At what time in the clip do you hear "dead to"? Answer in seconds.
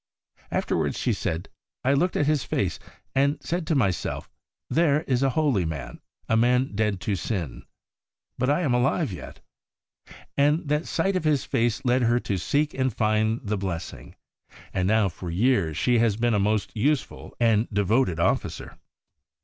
6.73-7.15